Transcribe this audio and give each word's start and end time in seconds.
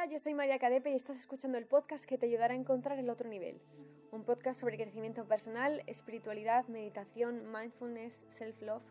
Hola, 0.00 0.12
yo 0.12 0.18
soy 0.18 0.32
María 0.32 0.58
Cadepe 0.58 0.90
y 0.90 0.94
estás 0.94 1.18
escuchando 1.18 1.58
el 1.58 1.66
podcast 1.66 2.06
que 2.06 2.16
te 2.16 2.24
ayudará 2.24 2.54
a 2.54 2.56
encontrar 2.56 2.98
el 2.98 3.10
otro 3.10 3.28
nivel. 3.28 3.60
Un 4.10 4.24
podcast 4.24 4.58
sobre 4.58 4.78
crecimiento 4.78 5.26
personal, 5.26 5.82
espiritualidad, 5.86 6.66
meditación, 6.68 7.52
mindfulness, 7.52 8.24
self-love. 8.30 8.82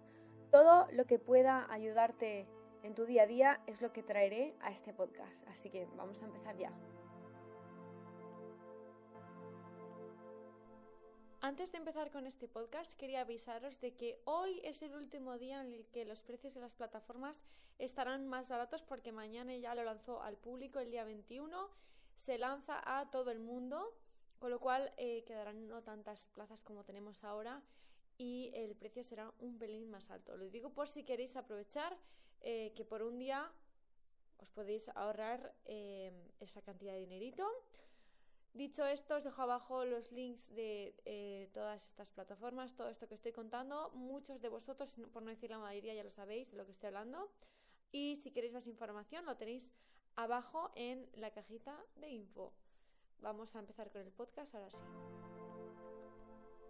Todo 0.51 0.87
lo 0.91 1.05
que 1.05 1.17
pueda 1.17 1.65
ayudarte 1.73 2.45
en 2.83 2.93
tu 2.93 3.07
día 3.07 3.23
a 3.23 3.25
día 3.25 3.59
es 3.65 3.81
lo 3.81 3.91
que 3.91 4.03
traeré 4.03 4.53
a 4.61 4.69
este 4.69 4.93
podcast. 4.93 5.47
Así 5.47 5.71
que 5.71 5.87
vamos 5.97 6.21
a 6.21 6.25
empezar 6.25 6.55
ya. 6.57 6.71
Antes 11.41 11.71
de 11.71 11.77
empezar 11.77 12.11
con 12.11 12.27
este 12.27 12.49
podcast, 12.49 12.93
quería 12.95 13.21
avisaros 13.21 13.79
de 13.79 13.95
que 13.95 14.21
hoy 14.25 14.59
es 14.65 14.81
el 14.81 14.93
último 14.93 15.37
día 15.37 15.61
en 15.61 15.71
el 15.71 15.85
que 15.85 16.03
los 16.03 16.21
precios 16.21 16.53
de 16.53 16.59
las 16.59 16.75
plataformas 16.75 17.45
estarán 17.77 18.27
más 18.27 18.49
baratos 18.49 18.83
porque 18.83 19.13
mañana 19.13 19.55
ya 19.55 19.73
lo 19.73 19.85
lanzó 19.85 20.21
al 20.21 20.35
público 20.35 20.79
el 20.79 20.91
día 20.91 21.05
21, 21.05 21.69
se 22.13 22.37
lanza 22.37 22.81
a 22.83 23.09
todo 23.09 23.31
el 23.31 23.39
mundo, 23.39 23.95
con 24.39 24.51
lo 24.51 24.59
cual 24.59 24.91
eh, 24.97 25.23
quedarán 25.23 25.69
no 25.69 25.81
tantas 25.81 26.27
plazas 26.27 26.61
como 26.61 26.83
tenemos 26.83 27.23
ahora 27.23 27.63
y 28.17 28.51
el 28.53 28.75
precio 28.75 29.01
será 29.01 29.31
un 29.39 29.57
pelín 29.57 29.89
más 29.89 30.11
alto. 30.11 30.35
Lo 30.35 30.49
digo 30.49 30.73
por 30.73 30.89
si 30.89 31.05
queréis 31.05 31.37
aprovechar 31.37 31.97
eh, 32.41 32.73
que 32.75 32.83
por 32.83 33.01
un 33.01 33.17
día 33.17 33.49
os 34.39 34.51
podéis 34.51 34.89
ahorrar 34.89 35.55
eh, 35.63 36.11
esa 36.41 36.61
cantidad 36.61 36.91
de 36.91 36.99
dinerito. 36.99 37.47
Dicho 38.53 38.85
esto, 38.85 39.15
os 39.15 39.23
dejo 39.23 39.41
abajo 39.41 39.85
los 39.85 40.11
links 40.11 40.49
de 40.55 40.95
eh, 41.05 41.49
todas 41.53 41.87
estas 41.87 42.11
plataformas, 42.11 42.75
todo 42.75 42.89
esto 42.89 43.07
que 43.07 43.13
estoy 43.13 43.31
contando. 43.31 43.91
Muchos 43.91 44.41
de 44.41 44.49
vosotros, 44.49 44.95
por 45.13 45.21
no 45.21 45.29
decir 45.29 45.51
la 45.51 45.59
mayoría, 45.59 45.93
ya 45.93 46.03
lo 46.03 46.11
sabéis 46.11 46.51
de 46.51 46.57
lo 46.57 46.65
que 46.65 46.71
estoy 46.71 46.87
hablando. 46.87 47.29
Y 47.91 48.15
si 48.17 48.31
queréis 48.31 48.53
más 48.53 48.67
información, 48.67 49.25
lo 49.25 49.37
tenéis 49.37 49.71
abajo 50.15 50.71
en 50.75 51.07
la 51.13 51.31
cajita 51.31 51.77
de 51.95 52.09
info. 52.09 52.53
Vamos 53.21 53.55
a 53.55 53.59
empezar 53.59 53.91
con 53.91 54.01
el 54.01 54.11
podcast 54.11 54.55
ahora 54.55 54.71
sí. 54.71 54.83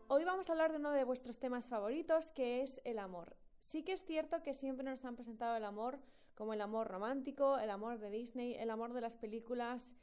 Hoy 0.07 0.25
vamos 0.25 0.49
a 0.49 0.53
hablar 0.53 0.71
de 0.71 0.79
uno 0.79 0.91
de 0.91 1.03
vuestros 1.03 1.39
temas 1.39 1.67
favoritos, 1.67 2.31
que 2.31 2.61
es 2.61 2.81
el 2.83 2.99
amor. 2.99 3.35
Sí 3.59 3.83
que 3.83 3.93
es 3.93 4.03
cierto 4.03 4.41
que 4.43 4.53
siempre 4.53 4.83
nos 4.83 5.05
han 5.05 5.15
presentado 5.15 5.55
el 5.55 5.63
amor 5.63 5.99
como 6.35 6.53
el 6.53 6.61
amor 6.61 6.87
romántico, 6.87 7.59
el 7.59 7.69
amor 7.69 7.99
de 7.99 8.09
Disney, 8.09 8.55
el 8.55 8.69
amor 8.69 8.93
de 8.93 9.01
las 9.01 9.17
películas 9.17 9.93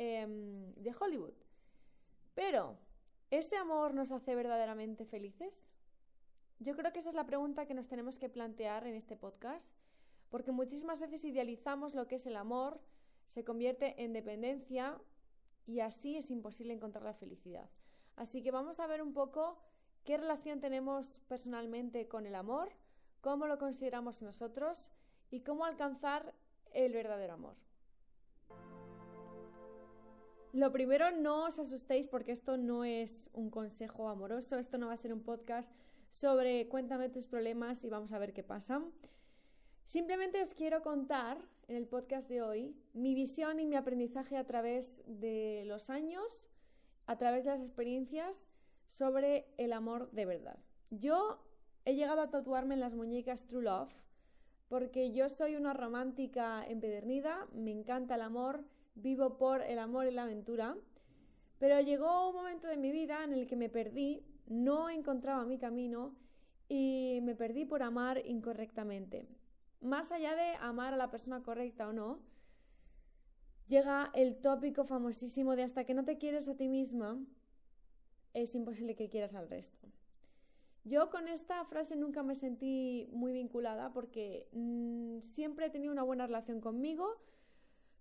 Em, 0.00 0.72
de 0.76 0.94
Hollywood. 0.94 1.34
Pero, 2.36 2.78
¿ese 3.32 3.56
amor 3.56 3.94
nos 3.94 4.12
hace 4.12 4.36
verdaderamente 4.36 5.04
felices? 5.04 5.74
Yo 6.60 6.76
creo 6.76 6.92
que 6.92 7.00
esa 7.00 7.08
es 7.08 7.16
la 7.16 7.26
pregunta 7.26 7.66
que 7.66 7.74
nos 7.74 7.88
tenemos 7.88 8.16
que 8.20 8.28
plantear 8.28 8.86
en 8.86 8.94
este 8.94 9.16
podcast, 9.16 9.74
porque 10.30 10.52
muchísimas 10.52 11.00
veces 11.00 11.24
idealizamos 11.24 11.96
lo 11.96 12.06
que 12.06 12.14
es 12.14 12.26
el 12.26 12.36
amor, 12.36 12.80
se 13.26 13.42
convierte 13.42 14.00
en 14.04 14.12
dependencia 14.12 15.00
y 15.66 15.80
así 15.80 16.16
es 16.16 16.30
imposible 16.30 16.74
encontrar 16.74 17.02
la 17.02 17.12
felicidad. 17.12 17.68
Así 18.14 18.40
que 18.40 18.52
vamos 18.52 18.78
a 18.78 18.86
ver 18.86 19.02
un 19.02 19.14
poco 19.14 19.58
qué 20.04 20.16
relación 20.16 20.60
tenemos 20.60 21.22
personalmente 21.26 22.06
con 22.06 22.24
el 22.24 22.36
amor, 22.36 22.68
cómo 23.20 23.48
lo 23.48 23.58
consideramos 23.58 24.22
nosotros 24.22 24.92
y 25.28 25.40
cómo 25.40 25.64
alcanzar 25.64 26.36
el 26.72 26.92
verdadero 26.92 27.34
amor. 27.34 27.67
Lo 30.52 30.72
primero, 30.72 31.10
no 31.10 31.44
os 31.44 31.58
asustéis 31.58 32.08
porque 32.08 32.32
esto 32.32 32.56
no 32.56 32.84
es 32.84 33.28
un 33.34 33.50
consejo 33.50 34.08
amoroso, 34.08 34.58
esto 34.58 34.78
no 34.78 34.86
va 34.86 34.94
a 34.94 34.96
ser 34.96 35.12
un 35.12 35.22
podcast 35.22 35.72
sobre 36.10 36.68
cuéntame 36.68 37.10
tus 37.10 37.26
problemas 37.26 37.84
y 37.84 37.90
vamos 37.90 38.12
a 38.12 38.18
ver 38.18 38.32
qué 38.32 38.42
pasa. 38.42 38.82
Simplemente 39.84 40.40
os 40.40 40.54
quiero 40.54 40.82
contar 40.82 41.38
en 41.68 41.76
el 41.76 41.86
podcast 41.86 42.30
de 42.30 42.40
hoy 42.40 42.74
mi 42.94 43.14
visión 43.14 43.60
y 43.60 43.66
mi 43.66 43.76
aprendizaje 43.76 44.38
a 44.38 44.44
través 44.44 45.02
de 45.06 45.64
los 45.66 45.90
años, 45.90 46.48
a 47.06 47.18
través 47.18 47.44
de 47.44 47.50
las 47.50 47.60
experiencias 47.60 48.50
sobre 48.86 49.52
el 49.58 49.74
amor 49.74 50.10
de 50.12 50.24
verdad. 50.24 50.58
Yo 50.90 51.42
he 51.84 51.94
llegado 51.94 52.22
a 52.22 52.30
tatuarme 52.30 52.74
en 52.74 52.80
las 52.80 52.94
muñecas 52.94 53.46
True 53.46 53.64
Love 53.64 53.92
porque 54.68 55.12
yo 55.12 55.28
soy 55.28 55.56
una 55.56 55.74
romántica 55.74 56.64
empedernida, 56.66 57.46
me 57.52 57.70
encanta 57.70 58.14
el 58.14 58.22
amor, 58.22 58.64
vivo 59.02 59.38
por 59.38 59.62
el 59.62 59.78
amor 59.78 60.06
y 60.06 60.10
la 60.10 60.22
aventura, 60.22 60.76
pero 61.58 61.80
llegó 61.80 62.28
un 62.28 62.36
momento 62.36 62.68
de 62.68 62.76
mi 62.76 62.92
vida 62.92 63.24
en 63.24 63.32
el 63.32 63.46
que 63.46 63.56
me 63.56 63.68
perdí, 63.68 64.24
no 64.46 64.90
encontraba 64.90 65.44
mi 65.44 65.58
camino 65.58 66.14
y 66.68 67.20
me 67.22 67.34
perdí 67.34 67.64
por 67.64 67.82
amar 67.82 68.22
incorrectamente. 68.24 69.26
Más 69.80 70.12
allá 70.12 70.34
de 70.34 70.54
amar 70.60 70.94
a 70.94 70.96
la 70.96 71.10
persona 71.10 71.42
correcta 71.42 71.88
o 71.88 71.92
no, 71.92 72.20
llega 73.66 74.10
el 74.14 74.40
tópico 74.40 74.84
famosísimo 74.84 75.56
de 75.56 75.62
hasta 75.62 75.84
que 75.84 75.94
no 75.94 76.04
te 76.04 76.18
quieres 76.18 76.48
a 76.48 76.56
ti 76.56 76.68
misma, 76.68 77.18
es 78.34 78.54
imposible 78.54 78.94
que 78.94 79.08
quieras 79.08 79.34
al 79.34 79.48
resto. 79.48 79.88
Yo 80.84 81.10
con 81.10 81.28
esta 81.28 81.64
frase 81.64 81.96
nunca 81.96 82.22
me 82.22 82.34
sentí 82.34 83.08
muy 83.12 83.32
vinculada 83.32 83.92
porque 83.92 84.48
mm, 84.52 85.20
siempre 85.20 85.66
he 85.66 85.70
tenido 85.70 85.92
una 85.92 86.02
buena 86.02 86.26
relación 86.26 86.60
conmigo, 86.60 87.20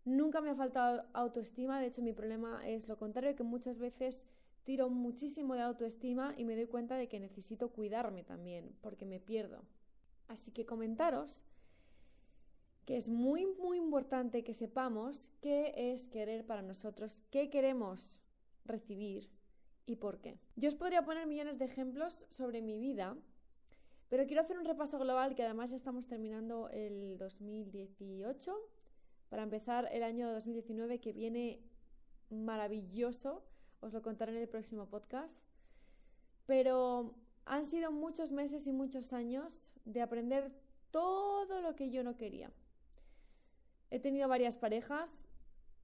Nunca 0.08 0.40
me 0.40 0.52
ha 0.52 0.56
faltado 0.56 1.04
autoestima, 1.12 1.82
de 1.82 1.88
hecho 1.88 2.02
mi 2.02 2.14
problema 2.14 2.66
es 2.66 2.88
lo 2.88 2.98
contrario, 2.98 3.36
que 3.36 3.44
muchas 3.44 3.78
veces 3.78 4.26
tiro 4.64 4.90
muchísimo 4.90 5.54
de 5.54 5.64
autoestima 5.64 6.34
y 6.38 6.46
me 6.46 6.56
doy 6.56 6.66
cuenta 6.66 6.96
de 6.96 7.10
que 7.10 7.20
necesito 7.20 7.74
cuidarme 7.74 8.24
también, 8.24 8.74
porque 8.80 9.06
me 9.06 9.20
pierdo. 9.20 9.66
Así 10.30 10.52
que 10.52 10.66
comentaros 10.66 11.44
que 12.86 12.96
es 12.96 13.10
muy, 13.10 13.48
muy 13.60 13.80
importante 13.80 14.46
que 14.46 14.54
sepamos 14.54 15.28
qué 15.42 15.74
es 15.76 16.08
querer 16.08 16.46
para 16.46 16.62
nosotros, 16.62 17.22
qué 17.30 17.50
queremos 17.50 18.18
recibir 18.64 19.30
y 19.86 19.98
por 19.98 20.22
qué. 20.22 20.40
Yo 20.56 20.70
os 20.70 20.76
podría 20.76 21.04
poner 21.04 21.28
millones 21.28 21.60
de 21.60 21.66
ejemplos 21.66 22.26
sobre 22.30 22.62
mi 22.62 22.80
vida, 22.80 23.18
pero 24.08 24.26
quiero 24.26 24.42
hacer 24.42 24.58
un 24.58 24.64
repaso 24.64 25.00
global 25.00 25.36
que 25.36 25.44
además 25.44 25.72
ya 25.72 25.76
estamos 25.76 26.08
terminando 26.08 26.70
el 26.70 27.18
2018 27.18 28.58
para 29.30 29.44
empezar 29.44 29.90
el 29.92 30.04
año 30.04 30.32
2019 30.32 31.00
que 31.00 31.14
viene 31.14 31.60
maravilloso, 32.30 33.44
os 33.80 33.94
lo 33.94 34.02
contaré 34.02 34.32
en 34.36 34.42
el 34.42 34.50
próximo 34.50 34.88
podcast. 34.88 35.38
Pero 36.46 37.16
han 37.46 37.66
sido 37.66 37.92
muchos 37.92 38.32
meses 38.32 38.68
y 38.68 38.72
muchos 38.72 39.14
años 39.14 39.74
de 39.86 40.02
aprender 40.02 40.52
todo 40.92 41.62
lo 41.62 41.76
que 41.76 41.90
yo 41.90 42.04
no 42.04 42.16
quería. 42.16 42.52
He 43.90 44.00
tenido 44.00 44.28
varias 44.28 44.58
parejas, 44.58 45.30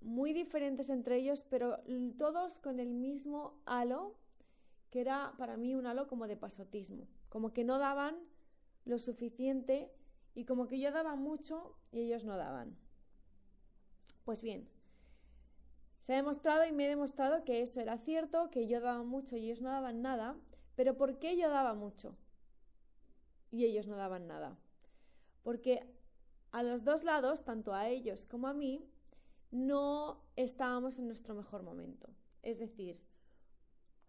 muy 0.02 0.34
diferentes 0.34 0.90
entre 0.90 1.16
ellos, 1.18 1.44
pero 1.50 1.80
todos 2.18 2.60
con 2.60 2.80
el 2.80 2.94
mismo 2.94 3.62
halo, 3.66 4.16
que 4.90 5.02
era 5.02 5.34
para 5.38 5.56
mí 5.56 5.75
un 5.75 5.88
halo 5.88 6.08
como 6.08 6.28
de 6.28 6.36
pasotismo, 6.36 7.08
como 7.30 7.54
que 7.54 7.64
no 7.64 7.80
daban 7.80 8.18
lo 8.86 9.00
suficiente 9.00 9.92
y 10.36 10.46
como 10.46 10.68
que 10.68 10.80
yo 10.80 10.92
daba 10.92 11.16
mucho 11.16 11.78
y 11.92 12.02
ellos 12.02 12.25
no 12.25 12.36
daban. 12.36 12.78
Pues 14.24 14.42
bien, 14.42 14.70
se 16.02 16.14
ha 16.14 16.18
demostrado 16.18 16.66
y 16.66 16.72
me 16.72 16.86
he 16.86 16.90
demostrado 16.90 17.44
que 17.44 17.62
eso 17.62 17.80
era 17.80 17.98
cierto, 17.98 18.50
que 18.52 18.68
yo 18.68 18.82
daba 18.82 19.04
mucho 19.04 19.38
y 19.38 19.46
ellos 19.46 19.62
no 19.62 19.70
daban 19.70 20.02
nada, 20.02 20.36
pero 20.76 20.98
¿por 20.98 21.20
qué 21.20 21.38
yo 21.38 21.50
daba 21.50 21.74
mucho 21.74 22.18
y 23.52 23.66
ellos 23.66 23.88
no 23.88 23.96
daban 23.96 24.28
nada? 24.28 24.58
Porque 25.44 25.88
a 26.52 26.62
los 26.64 26.84
dos 26.84 27.04
lados, 27.04 27.44
tanto 27.44 27.74
a 27.74 27.88
ellos 27.88 28.26
como 28.26 28.48
a 28.48 28.54
mí, 28.54 28.86
no 29.52 30.24
estábamos 30.36 31.00
en 31.00 31.08
nuestro 31.08 31.36
mejor 31.36 31.64
momento. 31.64 32.10
Es 32.42 32.60
decir, 32.60 33.00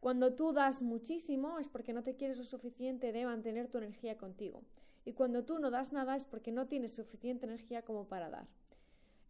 cuando 0.00 0.34
tú 0.34 0.52
das 0.52 0.82
muchísimo 0.82 1.58
es 1.58 1.68
porque 1.68 1.92
no 1.92 2.02
te 2.02 2.16
quieres 2.16 2.38
lo 2.38 2.44
suficiente 2.44 3.12
de 3.12 3.24
mantener 3.24 3.68
tu 3.68 3.78
energía 3.78 4.16
contigo. 4.16 4.62
Y 5.04 5.12
cuando 5.12 5.44
tú 5.44 5.58
no 5.58 5.70
das 5.70 5.92
nada 5.92 6.16
es 6.16 6.24
porque 6.24 6.50
no 6.50 6.66
tienes 6.66 6.94
suficiente 6.94 7.46
energía 7.46 7.84
como 7.84 8.08
para 8.08 8.30
dar. 8.30 8.48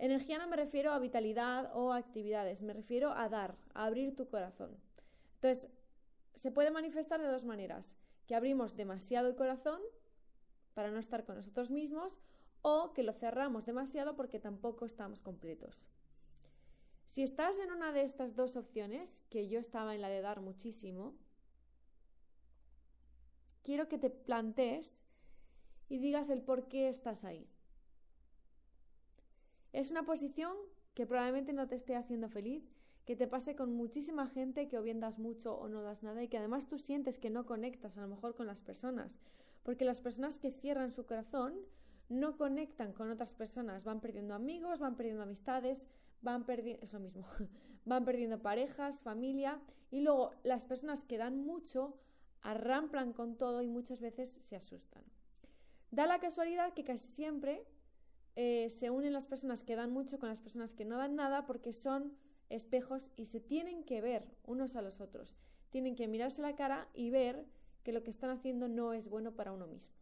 Energía 0.04 0.36
no 0.36 0.46
me 0.46 0.56
refiero 0.56 0.92
a 0.92 0.98
vitalidad 0.98 1.74
o 1.74 1.94
actividades, 1.94 2.60
me 2.60 2.74
refiero 2.74 3.12
a 3.12 3.30
dar, 3.30 3.56
a 3.72 3.86
abrir 3.86 4.14
tu 4.14 4.28
corazón. 4.28 4.76
Entonces, 5.36 5.70
se 6.34 6.50
puede 6.50 6.70
manifestar 6.70 7.22
de 7.22 7.28
dos 7.28 7.46
maneras, 7.46 7.96
que 8.26 8.34
abrimos 8.34 8.76
demasiado 8.76 9.28
el 9.28 9.34
corazón 9.34 9.80
para 10.74 10.90
no 10.90 10.98
estar 10.98 11.24
con 11.24 11.36
nosotros 11.36 11.70
mismos 11.70 12.18
o 12.60 12.92
que 12.92 13.02
lo 13.02 13.14
cerramos 13.14 13.64
demasiado 13.64 14.14
porque 14.14 14.38
tampoco 14.38 14.84
estamos 14.84 15.22
completos. 15.22 15.88
Si 17.06 17.22
estás 17.22 17.58
en 17.58 17.72
una 17.72 17.90
de 17.90 18.02
estas 18.02 18.36
dos 18.36 18.56
opciones, 18.56 19.22
que 19.30 19.48
yo 19.48 19.58
estaba 19.58 19.94
en 19.94 20.02
la 20.02 20.10
de 20.10 20.20
dar 20.20 20.42
muchísimo, 20.42 21.14
quiero 23.62 23.88
que 23.88 23.96
te 23.96 24.10
plantees 24.10 25.00
y 25.88 25.96
digas 25.96 26.28
el 26.28 26.42
por 26.42 26.68
qué 26.68 26.90
estás 26.90 27.24
ahí. 27.24 27.48
Es 29.74 29.90
una 29.90 30.04
posición 30.04 30.56
que 30.94 31.04
probablemente 31.04 31.52
no 31.52 31.66
te 31.66 31.74
esté 31.74 31.96
haciendo 31.96 32.28
feliz, 32.28 32.62
que 33.04 33.16
te 33.16 33.26
pase 33.26 33.56
con 33.56 33.74
muchísima 33.74 34.28
gente 34.28 34.68
que 34.68 34.78
o 34.78 34.82
bien 34.82 35.00
das 35.00 35.18
mucho 35.18 35.56
o 35.56 35.68
no 35.68 35.82
das 35.82 36.04
nada 36.04 36.22
y 36.22 36.28
que 36.28 36.38
además 36.38 36.68
tú 36.68 36.78
sientes 36.78 37.18
que 37.18 37.28
no 37.28 37.44
conectas 37.44 37.98
a 37.98 38.02
lo 38.02 38.06
mejor 38.06 38.36
con 38.36 38.46
las 38.46 38.62
personas, 38.62 39.18
porque 39.64 39.84
las 39.84 40.00
personas 40.00 40.38
que 40.38 40.52
cierran 40.52 40.92
su 40.92 41.06
corazón 41.06 41.58
no 42.08 42.36
conectan 42.36 42.92
con 42.92 43.10
otras 43.10 43.34
personas, 43.34 43.82
van 43.82 44.00
perdiendo 44.00 44.34
amigos, 44.34 44.78
van 44.78 44.94
perdiendo 44.94 45.24
amistades, 45.24 45.88
van 46.22 46.46
perdiendo, 46.46 47.00
mismo, 47.00 47.26
van 47.84 48.04
perdiendo 48.04 48.40
parejas, 48.40 49.02
familia 49.02 49.60
y 49.90 50.02
luego 50.02 50.34
las 50.44 50.66
personas 50.66 51.02
que 51.02 51.18
dan 51.18 51.44
mucho 51.44 51.98
arramplan 52.42 53.12
con 53.12 53.36
todo 53.36 53.60
y 53.60 53.66
muchas 53.66 54.00
veces 54.00 54.38
se 54.40 54.54
asustan. 54.54 55.02
Da 55.90 56.06
la 56.06 56.20
casualidad 56.20 56.74
que 56.74 56.84
casi 56.84 57.08
siempre 57.08 57.66
eh, 58.36 58.68
se 58.70 58.90
unen 58.90 59.12
las 59.12 59.26
personas 59.26 59.62
que 59.62 59.76
dan 59.76 59.92
mucho 59.92 60.18
con 60.18 60.28
las 60.28 60.40
personas 60.40 60.74
que 60.74 60.84
no 60.84 60.96
dan 60.96 61.14
nada 61.14 61.46
porque 61.46 61.72
son 61.72 62.16
espejos 62.48 63.10
y 63.16 63.26
se 63.26 63.40
tienen 63.40 63.84
que 63.84 64.00
ver 64.00 64.26
unos 64.44 64.76
a 64.76 64.82
los 64.82 65.00
otros. 65.00 65.36
Tienen 65.70 65.96
que 65.96 66.08
mirarse 66.08 66.42
la 66.42 66.54
cara 66.54 66.88
y 66.94 67.10
ver 67.10 67.46
que 67.82 67.92
lo 67.92 68.02
que 68.02 68.10
están 68.10 68.30
haciendo 68.30 68.68
no 68.68 68.92
es 68.92 69.08
bueno 69.08 69.32
para 69.32 69.52
uno 69.52 69.66
mismo. 69.66 69.94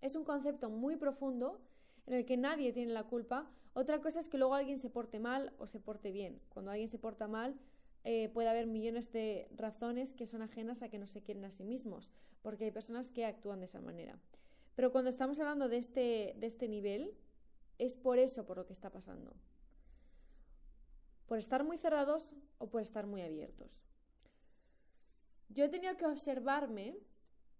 Es 0.00 0.14
un 0.14 0.24
concepto 0.24 0.70
muy 0.70 0.96
profundo 0.96 1.60
en 2.06 2.14
el 2.14 2.24
que 2.24 2.36
nadie 2.36 2.72
tiene 2.72 2.92
la 2.92 3.04
culpa. 3.04 3.50
Otra 3.74 4.00
cosa 4.00 4.20
es 4.20 4.28
que 4.28 4.38
luego 4.38 4.54
alguien 4.54 4.78
se 4.78 4.90
porte 4.90 5.18
mal 5.18 5.52
o 5.58 5.66
se 5.66 5.80
porte 5.80 6.12
bien. 6.12 6.40
Cuando 6.48 6.70
alguien 6.70 6.88
se 6.88 6.98
porta 6.98 7.26
mal, 7.26 7.58
eh, 8.04 8.28
puede 8.28 8.48
haber 8.48 8.66
millones 8.66 9.10
de 9.10 9.48
razones 9.56 10.14
que 10.14 10.26
son 10.28 10.42
ajenas 10.42 10.82
a 10.82 10.88
que 10.88 10.98
no 10.98 11.06
se 11.06 11.22
quieren 11.22 11.44
a 11.44 11.50
sí 11.50 11.64
mismos, 11.64 12.12
porque 12.42 12.64
hay 12.64 12.70
personas 12.70 13.10
que 13.10 13.24
actúan 13.24 13.58
de 13.58 13.66
esa 13.66 13.80
manera. 13.80 14.16
Pero 14.76 14.92
cuando 14.92 15.10
estamos 15.10 15.40
hablando 15.40 15.68
de 15.68 15.78
este, 15.78 16.34
de 16.38 16.46
este 16.46 16.68
nivel, 16.68 17.16
es 17.78 17.96
por 17.96 18.18
eso 18.18 18.44
por 18.46 18.58
lo 18.58 18.66
que 18.66 18.74
está 18.74 18.90
pasando. 18.90 19.34
Por 21.26 21.38
estar 21.38 21.64
muy 21.64 21.78
cerrados 21.78 22.34
o 22.58 22.68
por 22.68 22.82
estar 22.82 23.06
muy 23.06 23.22
abiertos. 23.22 23.82
Yo 25.48 25.64
he 25.64 25.68
tenido 25.68 25.96
que 25.96 26.06
observarme 26.06 26.98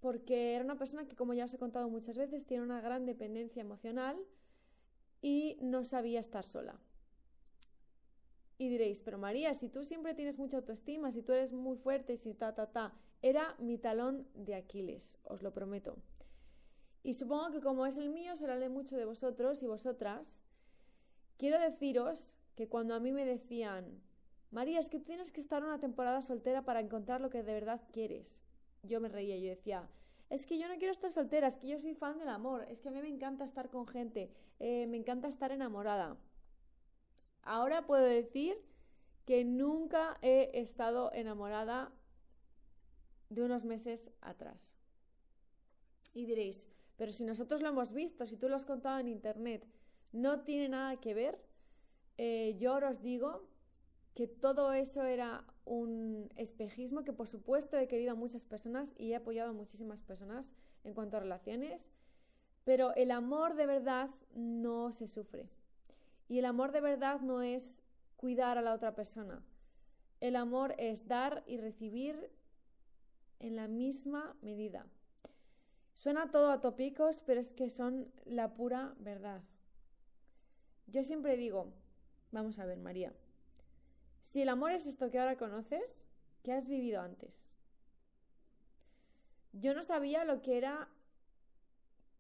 porque 0.01 0.55
era 0.55 0.65
una 0.65 0.77
persona 0.77 1.09
que, 1.09 1.17
como 1.17 1.33
ya 1.33 1.47
os 1.47 1.55
he 1.55 1.59
contado 1.59 1.89
muchas 1.89 2.19
veces, 2.19 2.47
tiene 2.47 2.63
una 2.63 2.83
gran 2.83 3.07
dependencia 3.07 3.63
emocional 3.63 4.19
y 5.23 5.57
no 5.63 5.85
sabía 5.85 6.21
estar 6.21 6.45
sola. 6.45 6.79
Y 8.59 8.69
diréis, 8.69 9.01
pero 9.01 9.19
María, 9.19 9.55
si 9.55 9.69
tú 9.69 9.85
siempre 9.85 10.15
tienes 10.15 10.39
mucha 10.39 10.59
autoestima, 10.59 11.13
si 11.13 11.23
tú 11.23 11.33
eres 11.33 11.53
muy 11.53 11.77
fuerte, 11.77 12.17
si 12.17 12.35
ta, 12.35 12.55
ta, 12.55 12.71
ta, 12.71 12.95
era 13.23 13.57
mi 13.59 13.79
talón 13.79 14.27
de 14.35 14.55
Aquiles, 14.55 15.19
os 15.25 15.43
lo 15.43 15.53
prometo. 15.53 15.97
Y 17.07 17.13
supongo 17.13 17.53
que 17.53 17.61
como 17.61 17.87
es 17.87 17.99
el 17.99 18.09
mío, 18.09 18.35
será 18.35 18.59
de 18.59 18.69
mucho 18.69 18.97
de 18.97 19.05
vosotros 19.05 19.63
y 19.63 19.69
vosotras. 19.69 20.43
Quiero 21.37 21.57
deciros 21.61 22.35
que 22.57 22.67
cuando 22.69 22.97
a 22.97 22.99
mí 22.99 23.13
me 23.13 23.25
decían, 23.25 24.03
María, 24.51 24.81
es 24.81 24.89
que 24.89 24.99
tú 24.99 25.05
tienes 25.05 25.31
que 25.31 25.41
estar 25.41 25.63
una 25.63 25.79
temporada 25.79 26.21
soltera 26.21 26.63
para 26.63 26.81
encontrar 26.81 27.21
lo 27.21 27.31
que 27.31 27.45
de 27.45 27.55
verdad 27.55 27.81
quieres. 27.93 28.43
Yo 28.83 29.01
me 29.01 29.09
reía, 29.09 29.37
yo 29.37 29.51
decía, 29.51 29.89
es 30.31 30.47
que 30.47 30.59
yo 30.59 30.67
no 30.67 30.79
quiero 30.79 30.91
estar 30.91 31.13
soltera, 31.13 31.47
es 31.47 31.59
que 31.59 31.69
yo 31.69 31.79
soy 31.79 31.95
fan 31.95 32.19
del 32.19 32.29
amor, 32.29 32.67
es 32.69 32.81
que 32.81 32.89
a 32.89 32.91
mí 32.91 33.01
me 33.01 33.09
encanta 33.09 33.45
estar 33.45 33.71
con 33.71 33.87
gente, 33.87 34.33
eh, 34.59 34.89
me 34.89 34.97
encanta 34.97 35.29
estar 35.29 35.53
enamorada. 35.53 36.17
Ahora 37.43 37.87
puedo 37.87 38.03
decir 38.03 38.59
que 39.27 39.45
nunca 39.45 40.19
he 40.23 40.51
estado 40.61 41.13
enamorada 41.13 41.93
de 43.31 43.45
unos 43.45 43.65
meses 43.65 44.11
atrás. 44.23 44.75
Y 46.13 46.27
diréis, 46.27 46.67
pero 46.97 47.13
si 47.13 47.25
nosotros 47.25 47.63
lo 47.63 47.69
hemos 47.69 47.93
visto, 47.93 48.27
si 48.27 48.37
tú 48.37 48.49
lo 48.49 48.57
has 48.57 48.65
contado 48.65 48.99
en 48.99 49.09
internet, 49.09 49.67
no 50.13 50.41
tiene 50.41 50.69
nada 50.69 50.97
que 50.97 51.15
ver. 51.15 51.39
Eh, 52.19 52.57
yo 52.59 52.77
os 52.77 53.03
digo 53.03 53.49
que 54.15 54.27
todo 54.27 54.73
eso 54.73 55.05
era 55.05 55.45
un 55.67 56.31
espejismo 56.37 57.05
que 57.05 57.13
por 57.13 57.27
supuesto 57.27 57.77
he 57.77 57.89
querido 57.89 58.13
a 58.13 58.15
muchas 58.15 58.45
personas 58.45 58.95
y 58.97 59.13
he 59.13 59.17
apoyado 59.17 59.51
a 59.51 59.53
muchísimas 59.53 60.01
personas 60.01 60.55
en 60.85 60.95
cuanto 60.95 61.17
a 61.17 61.21
relaciones, 61.21 61.91
pero 62.65 62.95
el 62.95 63.11
amor 63.11 63.57
de 63.57 63.67
verdad 63.67 64.09
no 64.35 64.91
se 64.93 65.07
sufre. 65.07 65.51
Y 66.29 66.39
el 66.39 66.47
amor 66.47 66.73
de 66.73 66.81
verdad 66.81 67.21
no 67.21 67.43
es 67.43 67.81
cuidar 68.17 68.59
a 68.59 68.63
la 68.63 68.73
otra 68.73 68.95
persona. 68.95 69.45
El 70.21 70.35
amor 70.37 70.75
es 70.79 71.07
dar 71.07 71.45
y 71.47 71.59
recibir 71.59 72.31
en 73.39 73.55
la 73.55 73.69
misma 73.69 74.37
medida. 74.41 74.87
Suena 75.97 76.31
todo 76.31 76.51
a 76.51 76.61
tópicos, 76.61 77.23
pero 77.27 77.41
es 77.41 77.55
que 77.55 77.71
son 77.71 78.13
la 78.27 78.55
pura 78.55 78.95
verdad. 78.99 79.43
Yo 80.87 81.03
siempre 81.03 81.37
digo, 81.37 81.73
vamos 82.31 82.59
a 82.59 82.67
ver, 82.67 82.79
María, 82.79 83.15
si 84.21 84.43
el 84.43 84.51
amor 84.51 84.73
es 84.73 84.87
esto 84.87 85.11
que 85.11 85.19
ahora 85.19 85.39
conoces, 85.39 86.05
¿qué 86.43 86.53
has 86.53 86.69
vivido 86.69 87.01
antes? 87.01 87.49
Yo 89.55 89.73
no 89.73 89.83
sabía 89.83 90.27
lo 90.27 90.43
que 90.43 90.59
era 90.59 90.91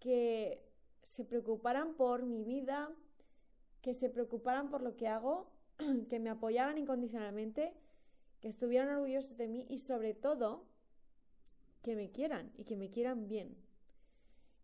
que 0.00 0.66
se 1.02 1.26
preocuparan 1.26 1.96
por 1.96 2.24
mi 2.24 2.44
vida, 2.44 2.90
que 3.82 3.92
se 3.92 4.08
preocuparan 4.08 4.70
por 4.70 4.80
lo 4.80 4.96
que 4.96 5.06
hago, 5.06 5.52
que 6.08 6.18
me 6.18 6.30
apoyaran 6.30 6.78
incondicionalmente, 6.78 7.74
que 8.40 8.48
estuvieran 8.48 8.88
orgullosos 8.88 9.36
de 9.36 9.48
mí 9.48 9.66
y 9.68 9.78
sobre 9.78 10.14
todo 10.14 10.64
que 11.82 11.94
me 11.94 12.10
quieran 12.10 12.50
y 12.56 12.64
que 12.64 12.76
me 12.78 12.88
quieran 12.88 13.28
bien. 13.28 13.65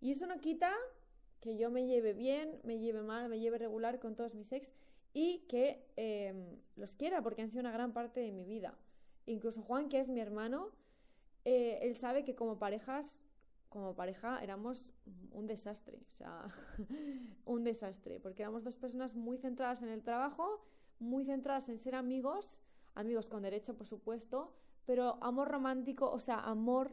Y 0.02 0.10
eso 0.10 0.26
no 0.26 0.40
quita 0.40 0.74
que 1.40 1.56
yo 1.56 1.70
me 1.70 1.86
lleve 1.86 2.12
bien, 2.12 2.60
me 2.64 2.80
lleve 2.80 3.02
mal, 3.02 3.28
me 3.28 3.38
lleve 3.38 3.56
regular 3.56 4.00
con 4.00 4.16
todos 4.16 4.34
mis 4.34 4.50
ex 4.50 4.74
y 5.14 5.38
que 5.48 5.86
em, 5.94 6.58
los 6.74 6.96
quiera 6.96 7.22
porque 7.22 7.42
han 7.42 7.48
sido 7.48 7.60
una 7.60 7.70
gran 7.70 7.92
parte 7.92 8.18
de 8.18 8.32
mi 8.32 8.44
vida. 8.44 8.76
Incluso 9.26 9.62
Juan, 9.62 9.88
que 9.88 10.00
es 10.00 10.08
mi 10.08 10.18
hermano, 10.18 10.70
eh, 11.44 11.78
él 11.82 11.94
sabe 11.94 12.24
que 12.24 12.34
como 12.34 12.58
parejas, 12.58 13.20
como 13.68 13.94
pareja 13.94 14.42
éramos 14.42 14.90
un 15.30 15.46
desastre, 15.46 16.00
o 16.10 16.14
sea, 16.16 16.48
un 17.44 17.62
desastre, 17.62 18.18
porque 18.18 18.42
éramos 18.42 18.64
dos 18.64 18.76
personas 18.76 19.14
muy 19.14 19.38
centradas 19.38 19.82
en 19.82 19.88
el 19.88 20.02
trabajo, 20.02 20.64
muy 20.98 21.24
centradas 21.24 21.68
en 21.68 21.78
ser 21.78 21.94
amigos, 21.94 22.58
amigos 22.96 23.28
con 23.28 23.44
derecho, 23.44 23.76
por 23.76 23.86
supuesto, 23.86 24.52
pero 24.84 25.22
amor 25.22 25.48
romántico, 25.48 26.10
o 26.10 26.18
sea, 26.18 26.40
amor, 26.40 26.90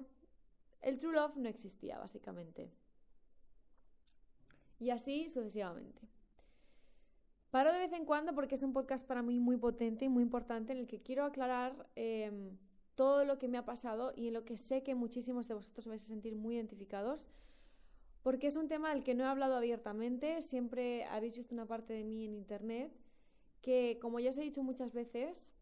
el 0.82 0.98
true 0.98 1.14
love 1.14 1.36
no 1.38 1.50
existía, 1.50 1.98
básicamente. 1.98 2.72
Y 4.80 4.92
así 4.92 5.30
sucesivamente. 5.30 6.02
Paro 7.52 7.74
de 7.74 7.80
vez 7.80 7.94
en 7.94 8.06
cuando 8.06 8.34
porque 8.34 8.56
es 8.56 8.64
un 8.64 8.74
podcast 8.74 9.06
para 9.06 9.24
mí 9.24 9.40
muy 9.40 9.58
potente 9.58 10.06
y 10.06 10.10
muy 10.10 10.24
importante 10.24 10.72
en 10.72 10.80
el 10.80 10.88
que 10.88 11.02
quiero 11.02 11.26
aclarar 11.26 11.90
em, 11.96 12.58
todo 12.96 13.24
lo 13.24 13.40
que 13.40 13.48
me 13.48 13.58
ha 13.58 13.66
pasado 13.66 14.14
y 14.16 14.28
en 14.28 14.36
lo 14.36 14.46
que 14.46 14.56
sé 14.56 14.84
que 14.84 14.94
muchísimos 14.94 15.48
de 15.48 15.56
vosotros 15.56 15.88
vais 15.88 16.04
a 16.04 16.08
sentir 16.08 16.36
muy 16.36 16.56
identificados. 16.56 17.28
Porque 18.22 18.48
es 18.48 18.56
un 18.56 18.68
tema 18.68 18.94
del 18.94 19.04
que 19.04 19.16
no 19.16 19.24
he 19.24 19.28
hablado 19.28 19.56
abiertamente, 19.56 20.42
siempre 20.42 21.06
habéis 21.06 21.38
visto 21.38 21.56
una 21.56 21.66
parte 21.66 21.94
de 21.94 22.04
mí 22.04 22.26
en 22.26 22.36
internet, 22.36 22.92
que 23.62 23.98
como 24.02 24.20
ya 24.20 24.30
os 24.30 24.38
he 24.38 24.42
dicho 24.42 24.62
muchas 24.62 24.94
veces, 24.94 25.54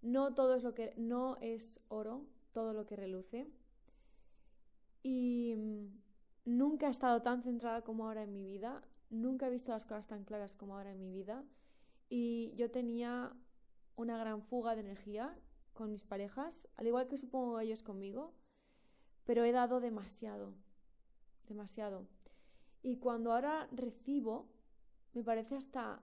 no 0.00 0.34
todo 0.34 0.54
es 0.54 0.62
lo 0.62 0.74
que 0.74 0.94
no 0.96 1.36
es 1.40 1.80
oro, 1.88 2.24
todo 2.52 2.72
lo 2.72 2.86
que 2.86 2.96
reluce. 2.96 3.46
Y 5.02 5.56
Nunca 6.46 6.86
he 6.86 6.90
estado 6.90 7.22
tan 7.22 7.42
centrada 7.42 7.82
como 7.82 8.06
ahora 8.06 8.22
en 8.22 8.32
mi 8.32 8.44
vida, 8.44 8.80
nunca 9.10 9.48
he 9.48 9.50
visto 9.50 9.72
las 9.72 9.84
cosas 9.84 10.06
tan 10.06 10.24
claras 10.24 10.54
como 10.54 10.76
ahora 10.76 10.92
en 10.92 11.00
mi 11.00 11.10
vida 11.10 11.44
y 12.08 12.54
yo 12.54 12.70
tenía 12.70 13.32
una 13.96 14.16
gran 14.16 14.42
fuga 14.42 14.76
de 14.76 14.82
energía 14.82 15.36
con 15.72 15.90
mis 15.90 16.04
parejas, 16.04 16.68
al 16.76 16.86
igual 16.86 17.08
que 17.08 17.18
supongo 17.18 17.58
ellos 17.58 17.82
conmigo, 17.82 18.32
pero 19.24 19.42
he 19.42 19.50
dado 19.50 19.80
demasiado, 19.80 20.54
demasiado. 21.48 22.06
Y 22.80 22.98
cuando 22.98 23.32
ahora 23.32 23.68
recibo, 23.72 24.48
me 25.14 25.24
parece 25.24 25.56
hasta 25.56 26.00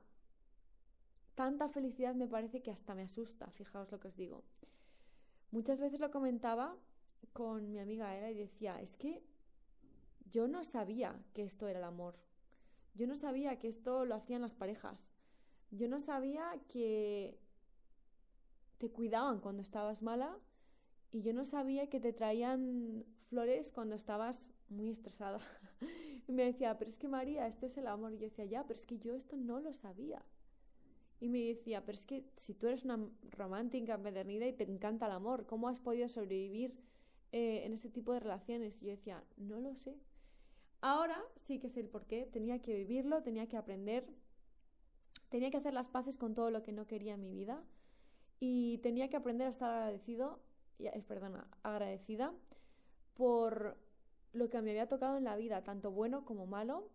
tanta 1.35 1.69
felicidad, 1.69 2.15
me 2.15 2.27
parece 2.27 2.61
que 2.61 2.69
hasta 2.69 2.95
me 2.95 3.03
asusta, 3.03 3.49
fijaos 3.49 3.89
lo 3.93 3.99
que 4.01 4.09
os 4.09 4.17
digo. 4.17 4.43
Muchas 5.51 5.79
veces 5.79 6.01
lo 6.01 6.11
comentaba 6.11 6.75
con 7.31 7.71
mi 7.71 7.79
amiga 7.79 8.17
Ela 8.17 8.29
y 8.29 8.35
decía, 8.35 8.81
es 8.81 8.97
que 8.97 9.23
yo 10.33 10.47
no 10.47 10.63
sabía 10.63 11.23
que 11.33 11.43
esto 11.43 11.67
era 11.67 11.77
el 11.79 11.85
amor. 11.85 12.15
Yo 12.95 13.05
no 13.05 13.15
sabía 13.15 13.59
que 13.59 13.67
esto 13.67 14.03
lo 14.03 14.15
hacían 14.15 14.41
las 14.41 14.55
parejas. 14.55 15.07
Yo 15.69 15.87
no 15.87 15.99
sabía 15.99 16.59
que 16.67 17.39
te 18.79 18.89
cuidaban 18.89 19.39
cuando 19.39 19.61
estabas 19.61 20.01
mala 20.01 20.37
y 21.11 21.21
yo 21.21 21.33
no 21.33 21.45
sabía 21.45 21.87
que 21.87 21.99
te 21.99 22.13
traían 22.13 23.05
flores 23.29 23.71
cuando 23.71 23.95
estabas 23.95 24.51
muy 24.69 24.89
estresada. 24.89 25.39
y 26.27 26.31
me 26.31 26.45
decía, 26.45 26.79
pero 26.79 26.89
es 26.89 26.97
que 26.97 27.07
María, 27.07 27.45
esto 27.45 27.67
es 27.67 27.77
el 27.77 27.85
amor. 27.85 28.13
Y 28.13 28.17
yo 28.17 28.23
decía, 28.23 28.45
ya, 28.45 28.63
pero 28.63 28.79
es 28.79 28.87
que 28.87 28.97
yo 28.97 29.13
esto 29.13 29.37
no 29.37 29.59
lo 29.59 29.71
sabía. 29.71 30.25
Y 31.19 31.29
me 31.29 31.39
decía, 31.45 31.85
pero 31.85 31.95
es 31.95 32.07
que 32.07 32.25
si 32.35 32.55
tú 32.55 32.65
eres 32.67 32.85
una 32.85 32.99
romántica 33.29 33.93
empedernida 33.93 34.47
y 34.47 34.53
te 34.53 34.63
encanta 34.63 35.05
el 35.05 35.11
amor, 35.11 35.45
¿cómo 35.45 35.67
has 35.67 35.79
podido 35.79 36.09
sobrevivir 36.09 36.75
eh, 37.31 37.65
en 37.65 37.73
este 37.73 37.89
tipo 37.89 38.13
de 38.13 38.19
relaciones? 38.19 38.81
Y 38.81 38.85
yo 38.85 38.91
decía, 38.91 39.23
no 39.37 39.59
lo 39.59 39.75
sé. 39.75 39.95
Ahora 40.85 41.23
sí 41.37 41.59
que 41.59 41.69
sé 41.69 41.79
el 41.79 41.87
por 41.87 42.05
qué, 42.07 42.25
tenía 42.25 42.61
que 42.61 42.75
vivirlo, 42.75 43.23
tenía 43.23 43.47
que 43.47 43.55
aprender, 43.55 44.05
tenía 45.29 45.49
que 45.49 45.55
hacer 45.55 45.73
las 45.73 45.87
paces 45.87 46.17
con 46.17 46.33
todo 46.33 46.51
lo 46.51 46.61
que 46.61 46.73
no 46.73 46.87
quería 46.87 47.13
en 47.13 47.21
mi 47.21 47.31
vida 47.31 47.63
y 48.41 48.79
tenía 48.79 49.07
que 49.07 49.15
aprender 49.15 49.47
a 49.47 49.51
estar 49.51 49.73
agradecido, 49.73 50.41
agradecida 51.63 52.33
por 53.13 53.77
lo 54.33 54.49
que 54.49 54.61
me 54.61 54.71
había 54.71 54.89
tocado 54.89 55.15
en 55.15 55.23
la 55.23 55.37
vida, 55.37 55.63
tanto 55.63 55.89
bueno 55.89 56.25
como 56.25 56.47
malo, 56.47 56.89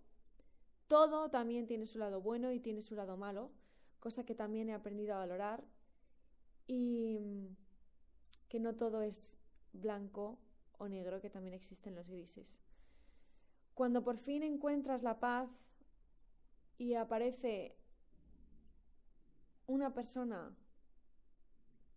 todo 0.87 1.31
también 1.31 1.67
tiene 1.67 1.87
su 1.87 1.99
lado 1.99 2.21
bueno 2.21 2.53
y 2.53 2.61
tiene 2.61 2.83
su 2.83 2.95
lado 2.95 3.17
malo, 3.17 3.51
cosa 4.01 4.23
que 4.27 4.35
también 4.35 4.69
he 4.69 4.75
aprendido 4.75 5.15
a 5.15 5.21
valorar 5.21 5.65
y 6.67 7.17
mm, 7.21 7.57
que 8.51 8.61
no 8.61 8.77
todo 8.77 9.01
es 9.01 9.39
blanco 9.73 10.39
o 10.77 10.89
negro, 10.89 11.23
que 11.23 11.31
también 11.31 11.55
existen 11.55 11.95
los 11.95 12.11
grises. 12.11 12.61
Cuando 13.79 14.03
por 14.03 14.19
fin 14.19 14.43
encuentras 14.43 15.05
la 15.05 15.21
paz 15.21 15.49
y 16.79 16.95
aparece 16.95 17.77
una 19.69 19.95
persona 19.95 20.53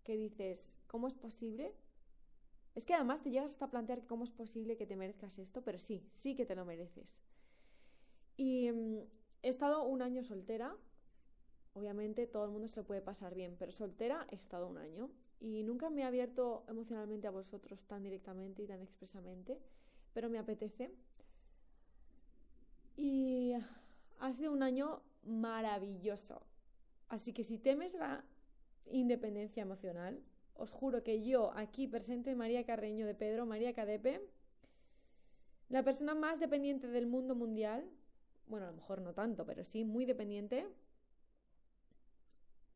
que 0.04 0.16
dices, 0.16 0.76
¿cómo 0.86 1.08
es 1.08 1.16
posible? 1.16 1.74
Es 2.76 2.86
que 2.86 2.94
además 2.94 3.24
te 3.24 3.32
llegas 3.32 3.54
hasta 3.54 3.72
plantear 3.72 4.06
cómo 4.06 4.26
es 4.26 4.30
posible 4.30 4.78
que 4.78 4.86
te 4.86 4.96
merezcas 4.96 5.40
esto, 5.40 5.64
pero 5.64 5.80
sí, 5.80 6.06
sí 6.12 6.36
que 6.36 6.46
te 6.46 6.54
lo 6.56 6.66
mereces. 6.66 7.20
Y 8.38 8.72
mm, 8.72 9.00
he 9.42 9.50
estado 9.50 9.82
un 9.82 10.04
año 10.04 10.22
soltera. 10.22 10.78
Obviamente 11.74 12.28
todo 12.28 12.46
el 12.46 12.52
mundo 12.52 12.68
se 12.68 12.82
lo 12.82 12.86
puede 12.86 13.02
pasar 13.02 13.34
bien, 13.34 13.56
pero 13.58 13.72
soltera 13.72 14.28
he 14.30 14.36
estado 14.36 14.68
un 14.68 14.78
año. 14.78 15.10
Y 15.40 15.64
nunca 15.64 15.90
me 15.90 16.02
he 16.02 16.06
abierto 16.06 16.64
emocionalmente 16.68 17.26
a 17.26 17.32
vosotros 17.32 17.88
tan 17.88 18.04
directamente 18.04 18.62
y 18.62 18.68
tan 18.68 18.84
expresamente, 18.84 19.60
pero 20.14 20.30
me 20.30 20.38
apetece. 20.38 20.94
Y 22.96 23.54
ha 24.20 24.34
sido 24.34 24.52
un 24.52 24.64
año 24.64 25.02
maravilloso. 25.24 26.42
Así 27.10 27.34
que 27.34 27.44
si 27.44 27.58
temes 27.58 27.94
la 27.96 28.24
independencia 28.86 29.62
emocional, 29.64 30.22
os 30.56 30.74
juro 30.74 31.04
que 31.04 31.24
yo, 31.24 31.52
aquí 31.56 31.88
presente, 31.88 32.36
María 32.36 32.66
Carreño 32.66 33.06
de 33.06 33.16
Pedro, 33.16 33.46
María 33.46 33.74
Cadepe, 33.74 34.22
la 35.70 35.84
persona 35.84 36.14
más 36.16 36.40
dependiente 36.40 36.88
del 36.88 37.08
mundo 37.08 37.34
mundial, 37.34 37.90
bueno, 38.48 38.68
a 38.68 38.70
lo 38.70 38.76
mejor 38.76 39.02
no 39.02 39.14
tanto, 39.14 39.46
pero 39.46 39.64
sí 39.64 39.86
muy 39.86 40.06
dependiente, 40.06 40.68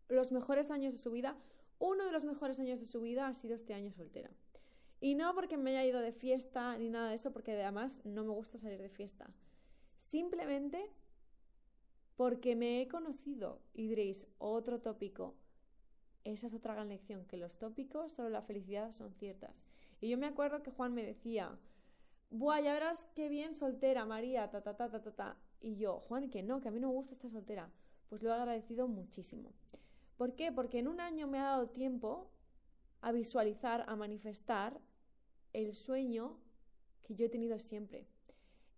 los 0.07 0.31
mejores 0.31 0.71
años 0.71 0.93
de 0.93 0.99
su 0.99 1.11
vida, 1.11 1.35
uno 1.79 2.05
de 2.05 2.11
los 2.11 2.23
mejores 2.23 2.59
años 2.59 2.79
de 2.79 2.85
su 2.85 3.01
vida 3.01 3.27
ha 3.27 3.33
sido 3.33 3.55
este 3.55 3.73
año 3.73 3.91
soltera. 3.91 4.29
Y 5.01 5.15
no 5.15 5.35
porque 5.35 5.57
me 5.57 5.71
haya 5.71 5.85
ido 5.85 5.99
de 5.99 6.13
fiesta 6.13 6.77
ni 6.77 6.89
nada 6.89 7.09
de 7.09 7.15
eso, 7.15 7.31
porque 7.33 7.51
además 7.51 8.01
no 8.05 8.23
me 8.23 8.31
gusta 8.31 8.57
salir 8.57 8.81
de 8.81 8.89
fiesta. 8.89 9.29
Simplemente 10.05 10.91
porque 12.15 12.55
me 12.55 12.79
he 12.79 12.87
conocido. 12.87 13.59
Y 13.73 13.87
diréis, 13.87 14.27
otro 14.37 14.79
tópico. 14.79 15.33
Esa 16.23 16.45
es 16.45 16.53
otra 16.53 16.75
gran 16.75 16.89
lección, 16.89 17.25
que 17.25 17.37
los 17.37 17.57
tópicos 17.57 18.11
sobre 18.11 18.29
la 18.29 18.43
felicidad 18.43 18.91
son 18.91 19.15
ciertas. 19.15 19.65
Y 20.01 20.09
yo 20.09 20.19
me 20.19 20.27
acuerdo 20.27 20.61
que 20.61 20.69
Juan 20.69 20.93
me 20.93 21.03
decía, 21.03 21.57
Buah, 22.29 22.61
ya 22.61 22.73
verás 22.73 23.05
qué 23.15 23.29
bien 23.29 23.55
soltera, 23.55 24.05
María, 24.05 24.51
ta, 24.51 24.61
ta, 24.61 24.75
ta, 24.75 24.91
ta, 24.91 25.01
ta, 25.01 25.11
ta. 25.11 25.37
Y 25.59 25.75
yo, 25.77 25.99
Juan, 26.01 26.29
que 26.29 26.43
no, 26.43 26.61
que 26.61 26.67
a 26.67 26.71
mí 26.71 26.79
no 26.79 26.89
me 26.89 26.93
gusta 26.93 27.13
estar 27.13 27.31
soltera. 27.31 27.71
Pues 28.07 28.21
lo 28.21 28.29
he 28.29 28.33
agradecido 28.33 28.87
muchísimo. 28.87 29.53
¿Por 30.17 30.35
qué? 30.35 30.51
Porque 30.51 30.77
en 30.77 30.87
un 30.87 30.99
año 30.99 31.25
me 31.25 31.39
ha 31.39 31.45
dado 31.45 31.69
tiempo 31.69 32.29
a 33.01 33.11
visualizar, 33.11 33.83
a 33.87 33.95
manifestar 33.95 34.79
el 35.51 35.73
sueño 35.73 36.37
que 37.01 37.15
yo 37.15 37.25
he 37.25 37.29
tenido 37.29 37.57
siempre. 37.57 38.07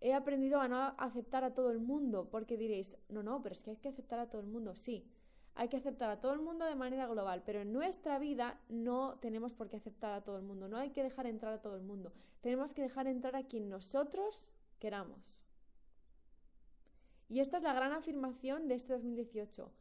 He 0.00 0.14
aprendido 0.14 0.60
a 0.60 0.68
no 0.68 0.94
aceptar 0.96 1.44
a 1.44 1.54
todo 1.54 1.70
el 1.70 1.80
mundo, 1.80 2.28
porque 2.30 2.56
diréis, 2.56 2.96
no, 3.08 3.22
no, 3.22 3.42
pero 3.42 3.52
es 3.52 3.62
que 3.62 3.70
hay 3.70 3.76
que 3.76 3.88
aceptar 3.88 4.20
a 4.20 4.28
todo 4.30 4.40
el 4.40 4.46
mundo. 4.46 4.74
Sí, 4.74 5.10
hay 5.54 5.68
que 5.68 5.76
aceptar 5.76 6.08
a 6.08 6.20
todo 6.20 6.32
el 6.34 6.40
mundo 6.40 6.64
de 6.64 6.76
manera 6.76 7.08
global, 7.08 7.42
pero 7.44 7.60
en 7.60 7.72
nuestra 7.72 8.20
vida 8.20 8.60
no 8.68 9.18
tenemos 9.20 9.54
por 9.54 9.68
qué 9.68 9.76
aceptar 9.76 10.12
a 10.12 10.22
todo 10.22 10.36
el 10.36 10.44
mundo, 10.44 10.68
no 10.68 10.76
hay 10.76 10.90
que 10.90 11.02
dejar 11.02 11.26
entrar 11.26 11.52
a 11.52 11.60
todo 11.60 11.74
el 11.74 11.82
mundo. 11.82 12.12
Tenemos 12.42 12.74
que 12.74 12.82
dejar 12.82 13.08
entrar 13.08 13.34
a 13.34 13.42
quien 13.42 13.68
nosotros 13.68 14.46
queramos. 14.78 15.36
Y 17.28 17.40
esta 17.40 17.56
es 17.56 17.64
la 17.64 17.72
gran 17.72 17.92
afirmación 17.92 18.68
de 18.68 18.76
este 18.76 18.92
2018. 18.92 19.72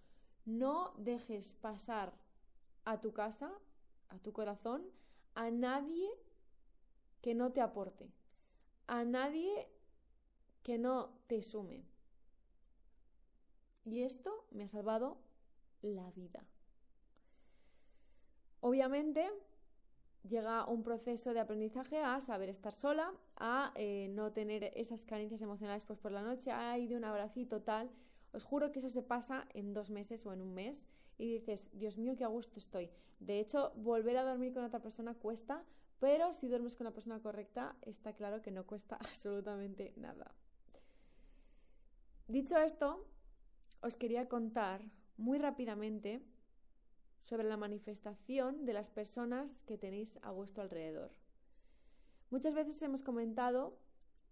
No 0.45 0.93
dejes 0.97 1.53
pasar 1.53 2.13
a 2.83 2.99
tu 2.99 3.13
casa, 3.13 3.51
a 4.09 4.17
tu 4.17 4.33
corazón, 4.33 4.83
a 5.35 5.51
nadie 5.51 6.09
que 7.21 7.35
no 7.35 7.51
te 7.51 7.61
aporte, 7.61 8.11
a 8.87 9.03
nadie 9.03 9.69
que 10.67 10.77
no 10.77 11.13
te 11.27 11.41
sume. 11.41 11.85
Y 13.85 14.01
esto 14.01 14.45
me 14.51 14.65
ha 14.65 14.67
salvado 14.67 15.17
la 15.81 16.11
vida. 16.11 16.43
Obviamente 18.59 19.31
llega 20.27 20.65
un 20.65 20.83
proceso 20.83 21.33
de 21.33 21.39
aprendizaje 21.39 21.99
a 21.99 22.19
saber 22.19 22.49
estar 22.49 22.73
sola, 22.73 23.13
a 23.37 23.71
eh, 23.75 24.09
no 24.09 24.33
tener 24.33 24.73
esas 24.75 25.05
carencias 25.05 25.41
emocionales 25.41 25.85
pues 25.85 25.99
por 25.99 26.11
la 26.11 26.21
noche, 26.21 26.51
a 26.51 26.77
ir 26.77 26.89
de 26.89 26.97
un 26.97 27.05
abracito 27.05 27.61
tal. 27.61 27.89
Os 28.33 28.43
juro 28.43 28.73
que 28.73 28.79
eso 28.79 28.89
se 28.89 29.03
pasa 29.03 29.47
en 29.53 29.73
dos 29.73 29.89
meses 29.89 30.25
o 30.25 30.33
en 30.33 30.41
un 30.41 30.53
mes 30.53 30.85
y 31.17 31.35
dices, 31.35 31.69
Dios 31.71 31.97
mío, 31.97 32.17
qué 32.17 32.25
a 32.25 32.27
gusto 32.27 32.59
estoy. 32.59 32.89
De 33.21 33.39
hecho, 33.39 33.71
volver 33.77 34.17
a 34.17 34.25
dormir 34.25 34.53
con 34.53 34.65
otra 34.65 34.81
persona 34.81 35.13
cuesta, 35.13 35.63
pero 36.01 36.33
si 36.33 36.49
duermes 36.49 36.75
con 36.75 36.83
la 36.83 36.91
persona 36.91 37.21
correcta, 37.21 37.77
está 37.83 38.11
claro 38.11 38.41
que 38.41 38.51
no 38.51 38.67
cuesta 38.67 38.97
absolutamente 38.99 39.93
nada. 39.95 40.35
Dicho 42.27 42.57
esto, 42.57 43.07
os 43.81 43.95
quería 43.95 44.27
contar 44.27 44.83
muy 45.15 45.37
rápidamente 45.37 46.21
sobre 47.23 47.47
la 47.47 47.55
manifestación 47.55 48.65
de 48.65 48.73
las 48.73 48.89
personas 48.89 49.63
que 49.63 49.77
tenéis 49.77 50.19
a 50.23 50.31
vuestro 50.31 50.61
alrededor. 50.61 51.13
Muchas 52.29 52.53
veces 52.53 52.81
hemos 52.81 53.01
comentado 53.01 53.79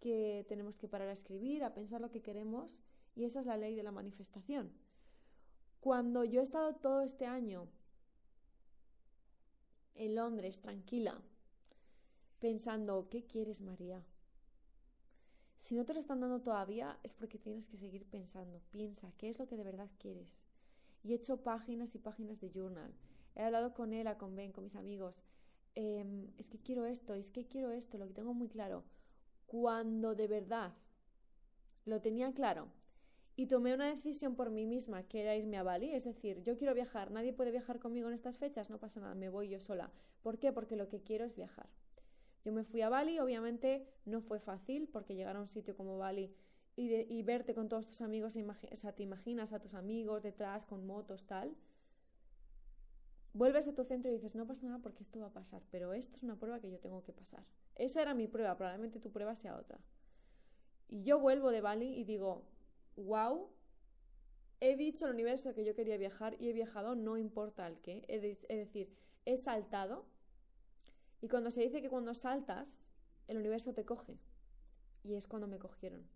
que 0.02 0.46
tenemos 0.50 0.78
que 0.78 0.90
parar 0.90 1.08
a 1.08 1.14
escribir, 1.14 1.64
a 1.64 1.74
pensar 1.74 2.02
lo 2.02 2.12
que 2.12 2.22
queremos, 2.22 2.82
y 3.16 3.24
esa 3.24 3.40
es 3.40 3.46
la 3.46 3.56
ley 3.56 3.76
de 3.76 3.84
la 3.84 3.94
manifestación. 3.94 4.74
Cuando 5.80 6.26
yo 6.26 6.42
he 6.42 6.44
estado 6.44 6.76
todo 6.76 7.02
este 7.02 7.26
año 7.26 7.70
en 9.96 10.16
Londres, 10.16 10.60
tranquila, 10.60 11.22
pensando, 12.40 13.08
¿qué 13.10 13.26
quieres, 13.26 13.62
María? 13.62 14.04
Si 15.58 15.76
no 15.76 15.86
te 15.86 15.94
lo 15.94 16.00
están 16.00 16.20
dando 16.20 16.42
todavía 16.42 17.00
es 17.04 17.14
porque 17.14 17.40
tienes 17.40 17.68
que 17.68 17.78
seguir 17.78 18.06
pensando. 18.06 18.62
Piensa, 18.72 19.12
¿qué 19.18 19.30
es 19.30 19.40
lo 19.40 19.48
que 19.48 19.58
de 19.58 19.64
verdad 19.64 19.90
quieres? 20.00 20.40
Y 21.04 21.14
he 21.14 21.16
hecho 21.16 21.44
páginas 21.44 21.96
y 21.96 22.00
páginas 22.00 22.42
de 22.42 22.50
journal. 22.50 22.94
He 23.36 23.44
hablado 23.44 23.74
con 23.74 23.94
Ella, 23.94 24.18
con 24.18 24.36
Ben, 24.36 24.52
con 24.52 24.64
mis 24.64 24.76
amigos. 24.76 25.24
Em, 25.76 26.32
es 26.38 26.50
que 26.50 26.60
quiero 26.60 26.86
esto, 26.86 27.14
es 27.14 27.32
que 27.32 27.46
quiero 27.46 27.72
esto, 27.72 27.98
lo 27.98 28.08
que 28.08 28.14
tengo 28.14 28.34
muy 28.34 28.48
claro. 28.48 28.84
Cuando 29.46 30.16
de 30.16 30.28
verdad 30.28 30.74
lo 31.86 32.02
tenía 32.02 32.34
claro 32.34 32.70
y 33.36 33.48
tomé 33.48 33.74
una 33.74 33.88
decisión 33.88 34.36
por 34.36 34.50
mí 34.50 34.66
misma, 34.66 35.04
que 35.04 35.22
era 35.22 35.36
irme 35.36 35.58
a 35.58 35.64
Bali, 35.64 35.92
es 35.94 36.06
decir, 36.06 36.42
yo 36.44 36.58
quiero 36.58 36.74
viajar, 36.74 37.12
nadie 37.12 37.34
puede 37.34 37.52
viajar 37.52 37.80
conmigo 37.80 38.08
en 38.08 38.14
estas 38.14 38.38
fechas, 38.38 38.70
no 38.70 38.80
pasa 38.80 39.02
nada, 39.02 39.16
me 39.16 39.30
voy 39.30 39.50
yo 39.50 39.60
sola. 39.60 39.92
¿Por 40.22 40.40
qué? 40.40 40.54
Porque 40.54 40.78
lo 40.78 40.88
que 40.88 41.02
quiero 41.02 41.26
es 41.26 41.36
viajar. 41.36 41.70
Yo 42.46 42.54
me 42.54 42.64
fui 42.64 42.82
a 42.82 42.90
Bali, 42.90 43.20
obviamente 43.20 43.88
no 44.06 44.22
fue 44.22 44.40
fácil 44.40 44.88
porque 44.88 45.16
llegar 45.16 45.36
a 45.36 45.42
un 45.42 45.48
sitio 45.48 45.76
como 45.76 45.98
Bali 45.98 46.32
y, 46.76 47.24
verte 47.24 47.56
con 47.56 47.70
todos 47.70 47.88
tus 47.88 48.02
amigos, 48.02 48.38
o 48.38 48.76
sea, 48.76 48.94
te 48.94 49.02
imaginas 49.02 49.52
a 49.52 49.60
tus 49.60 49.74
amigos 49.74 50.22
detrás 50.22 50.66
con 50.66 50.86
motos, 50.86 51.26
tal. 51.26 51.56
Vuelves 53.34 53.68
a 53.68 53.74
tu 53.74 53.84
centro 53.84 54.12
y 54.12 54.14
dices, 54.14 54.36
no 54.36 54.46
pasa 54.46 54.66
nada 54.66 54.80
porque 54.80 55.02
esto 55.02 55.20
va 55.20 55.28
a 55.28 55.34
pasar, 55.34 55.64
pero 55.72 55.94
esto 55.94 56.16
es 56.16 56.24
una 56.24 56.38
prueba 56.38 56.60
que 56.60 56.70
yo 56.70 56.80
tengo 56.80 57.02
que 57.02 57.14
pasar. 57.14 57.44
Esa 57.76 58.02
era 58.02 58.14
mi 58.14 58.28
prueba, 58.28 58.56
probablemente 58.58 59.00
tu 59.00 59.12
prueba 59.12 59.36
sea 59.36 59.58
otra. 59.58 59.80
Y 60.88 61.02
yo 61.02 61.20
vuelvo 61.20 61.50
de 61.50 61.62
Bali 61.62 61.98
y 61.98 62.04
digo, 62.04 62.46
wow, 62.96 63.50
he 64.60 64.76
dicho 64.76 65.06
al 65.06 65.14
universo 65.14 65.56
que 65.56 65.66
yo 65.66 65.76
quería 65.76 65.98
viajar 65.98 66.36
y 66.40 66.50
he 66.50 66.54
viajado, 66.54 66.96
no 66.96 67.18
importa 67.18 67.66
el 67.68 67.80
qué. 67.80 68.06
Es 68.08 68.22
decir, 68.22 68.94
he 69.26 69.38
saltado 69.38 70.06
y 71.26 71.28
cuando 71.28 71.50
se 71.50 71.62
dice 71.62 71.82
que 71.82 71.90
cuando 71.90 72.14
saltas, 72.14 72.78
el 73.28 73.38
universo 73.38 73.74
te 73.74 73.84
coge. 73.84 74.20
Y 75.04 75.16
es 75.16 75.26
cuando 75.26 75.48
me 75.48 75.58
cogieron. 75.58 76.08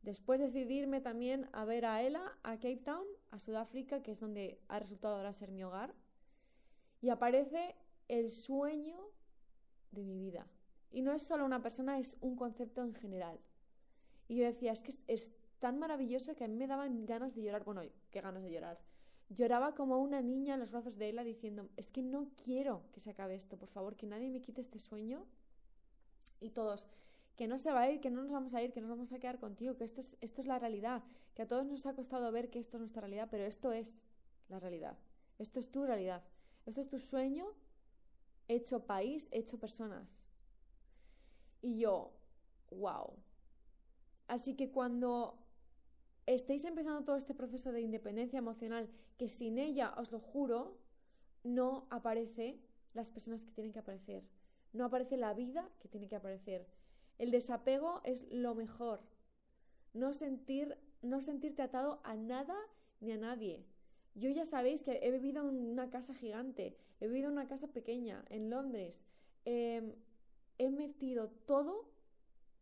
Después 0.00 0.40
decidí 0.40 0.78
irme 0.78 1.02
también 1.02 1.50
a 1.52 1.66
ver 1.66 1.84
a 1.84 2.00
Ella, 2.00 2.22
a 2.42 2.54
Cape 2.54 2.78
Town, 2.78 3.04
a 3.30 3.38
Sudáfrica, 3.38 4.02
que 4.02 4.12
es 4.12 4.18
donde 4.18 4.62
ha 4.68 4.78
resultado 4.78 5.16
ahora 5.16 5.34
ser 5.34 5.52
mi 5.52 5.62
hogar. 5.62 5.94
Y 7.02 7.10
aparece 7.10 7.76
el 8.08 8.30
sueño 8.30 8.96
de 9.90 10.04
mi 10.04 10.16
vida. 10.16 10.46
Y 10.90 11.02
no 11.02 11.12
es 11.12 11.20
solo 11.20 11.44
una 11.44 11.60
persona, 11.60 11.98
es 11.98 12.16
un 12.22 12.34
concepto 12.34 12.82
en 12.82 12.94
general. 12.94 13.38
Y 14.26 14.36
yo 14.36 14.44
decía, 14.46 14.72
es 14.72 14.80
que 14.80 14.94
es, 15.06 15.32
tan 15.58 15.78
maravilloso 15.78 16.34
que 16.34 16.44
a 16.44 16.48
mí 16.48 16.56
me 16.56 16.66
daban 16.66 17.04
ganas 17.04 17.34
de 17.34 17.42
llorar. 17.42 17.62
Bueno, 17.62 17.82
qué 18.10 18.22
ganas 18.22 18.42
de 18.42 18.50
llorar. 18.50 18.80
Lloraba 19.28 19.74
como 19.74 19.98
una 19.98 20.22
niña 20.22 20.54
en 20.54 20.60
los 20.60 20.70
brazos 20.70 20.96
de 20.96 21.08
Ella 21.08 21.24
diciendo, 21.24 21.68
es 21.76 21.90
que 21.90 22.02
no 22.02 22.30
quiero 22.44 22.84
que 22.92 23.00
se 23.00 23.10
acabe 23.10 23.34
esto, 23.34 23.56
por 23.56 23.68
favor, 23.68 23.96
que 23.96 24.06
nadie 24.06 24.30
me 24.30 24.40
quite 24.40 24.60
este 24.60 24.78
sueño. 24.78 25.26
Y 26.40 26.50
todos, 26.50 26.86
que 27.36 27.48
no 27.48 27.58
se 27.58 27.72
va 27.72 27.82
a 27.82 27.90
ir, 27.90 28.00
que 28.00 28.10
no 28.10 28.22
nos 28.22 28.30
vamos 28.30 28.54
a 28.54 28.62
ir, 28.62 28.72
que 28.72 28.80
nos 28.80 28.90
vamos 28.90 29.12
a 29.12 29.18
quedar 29.18 29.38
contigo, 29.38 29.76
que 29.76 29.84
esto 29.84 30.00
es, 30.00 30.16
esto 30.20 30.40
es 30.40 30.46
la 30.46 30.58
realidad, 30.58 31.02
que 31.34 31.42
a 31.42 31.48
todos 31.48 31.66
nos 31.66 31.86
ha 31.86 31.94
costado 31.94 32.30
ver 32.30 32.50
que 32.50 32.58
esto 32.58 32.76
es 32.76 32.80
nuestra 32.80 33.00
realidad, 33.00 33.28
pero 33.30 33.44
esto 33.44 33.72
es 33.72 34.00
la 34.48 34.60
realidad, 34.60 34.96
esto 35.38 35.60
es 35.60 35.70
tu 35.70 35.84
realidad, 35.84 36.22
esto 36.64 36.80
es 36.80 36.88
tu 36.88 36.98
sueño 36.98 37.46
hecho 38.48 38.86
país, 38.86 39.28
hecho 39.32 39.58
personas. 39.58 40.16
Y 41.60 41.78
yo, 41.78 42.12
wow. 42.70 43.14
Así 44.28 44.54
que 44.54 44.70
cuando 44.70 45.38
estéis 46.26 46.64
empezando 46.64 47.04
todo 47.04 47.16
este 47.16 47.34
proceso 47.34 47.72
de 47.72 47.80
independencia 47.80 48.38
emocional, 48.38 48.88
que 49.16 49.28
sin 49.28 49.58
ella, 49.58 49.94
os 49.96 50.12
lo 50.12 50.20
juro, 50.20 50.78
no 51.44 51.86
aparece 51.90 52.60
las 52.94 53.10
personas 53.10 53.44
que 53.44 53.52
tienen 53.52 53.72
que 53.72 53.78
aparecer. 53.78 54.24
No 54.72 54.84
aparece 54.84 55.16
la 55.16 55.32
vida 55.34 55.70
que 55.78 55.88
tiene 55.88 56.08
que 56.08 56.16
aparecer. 56.16 56.66
El 57.18 57.30
desapego 57.30 58.00
es 58.04 58.26
lo 58.30 58.54
mejor. 58.54 59.00
No, 59.94 60.12
sentir, 60.12 60.76
no 61.02 61.20
sentirte 61.20 61.62
atado 61.62 62.00
a 62.04 62.16
nada 62.16 62.56
ni 63.00 63.12
a 63.12 63.16
nadie. 63.16 63.64
Yo 64.14 64.30
ya 64.30 64.44
sabéis 64.44 64.82
que 64.82 64.98
he 65.02 65.10
vivido 65.10 65.48
en 65.48 65.56
una 65.56 65.90
casa 65.90 66.14
gigante, 66.14 66.76
he 67.00 67.06
vivido 67.06 67.28
en 67.28 67.34
una 67.34 67.48
casa 67.48 67.68
pequeña, 67.68 68.24
en 68.28 68.50
Londres. 68.50 69.02
Em, 69.44 69.94
he 70.58 70.70
metido 70.70 71.28
todo 71.28 71.88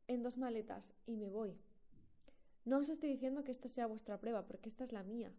en 0.08 0.22
dos 0.22 0.36
maletas 0.36 0.92
y 1.06 1.16
me 1.16 1.30
voy. 1.30 1.56
No 2.64 2.78
os 2.78 2.88
estoy 2.88 3.10
diciendo 3.10 3.44
que 3.44 3.50
esta 3.50 3.68
sea 3.68 3.86
vuestra 3.86 4.18
prueba, 4.18 4.46
porque 4.46 4.68
esta 4.68 4.84
es 4.84 4.92
la 4.92 5.02
mía. 5.02 5.32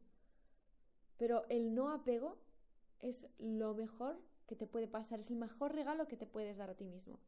Pero 1.18 1.46
el 1.50 1.74
no 1.74 1.92
apego 1.92 2.38
es 3.00 3.28
lo 3.40 3.74
mejor 3.74 4.20
que 4.48 4.56
te 4.56 4.68
puede 4.68 4.88
pasar, 4.88 5.20
es 5.20 5.32
el 5.32 5.38
mejor 5.38 5.74
regalo 5.74 6.08
que 6.08 6.18
te 6.18 6.28
puedes 6.28 6.58
dar 6.58 6.70
a 6.70 6.76
ti 6.76 6.86
mismo. 6.86 7.20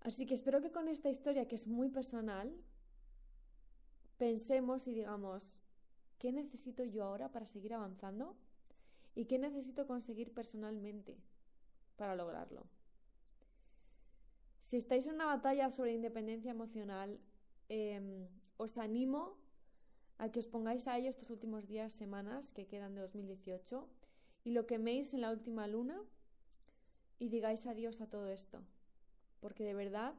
Así 0.00 0.26
que 0.26 0.34
espero 0.34 0.60
que 0.60 0.70
con 0.70 0.88
esta 0.88 1.08
historia, 1.08 1.48
que 1.48 1.54
es 1.54 1.66
muy 1.66 1.88
personal, 1.88 2.54
pensemos 4.18 4.86
y 4.86 4.94
digamos, 4.94 5.62
¿qué 6.18 6.32
necesito 6.32 6.84
yo 6.84 7.04
ahora 7.04 7.32
para 7.32 7.46
seguir 7.46 7.74
avanzando? 7.74 8.36
¿Y 9.14 9.24
qué 9.24 9.38
necesito 9.38 9.86
conseguir 9.86 10.32
personalmente 10.32 11.16
para 11.96 12.14
lograrlo? 12.14 12.66
Si 14.60 14.76
estáis 14.76 15.06
en 15.06 15.14
una 15.14 15.26
batalla 15.26 15.70
sobre 15.70 15.94
independencia 15.94 16.50
emocional, 16.50 17.18
Em, 17.68 18.28
os 18.56 18.78
animo 18.78 19.36
a 20.18 20.30
que 20.30 20.38
os 20.38 20.46
pongáis 20.46 20.86
a 20.88 20.96
ello 20.98 21.10
estos 21.10 21.30
últimos 21.30 21.66
días, 21.66 21.92
semanas 21.92 22.52
que 22.52 22.66
quedan 22.66 22.94
de 22.94 23.00
2018 23.02 23.88
y 24.44 24.52
lo 24.52 24.66
queméis 24.66 25.12
en 25.12 25.20
la 25.20 25.30
última 25.30 25.66
luna 25.66 26.00
y 27.18 27.28
digáis 27.28 27.66
adiós 27.66 28.00
a 28.00 28.08
todo 28.08 28.28
esto. 28.28 28.62
Porque 29.40 29.64
de 29.64 29.74
verdad 29.74 30.14